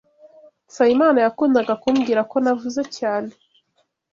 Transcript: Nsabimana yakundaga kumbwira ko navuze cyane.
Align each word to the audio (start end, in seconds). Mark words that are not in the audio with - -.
Nsabimana 0.69 1.19
yakundaga 1.25 1.73
kumbwira 1.81 2.21
ko 2.31 2.35
navuze 2.43 2.81
cyane. 2.97 3.31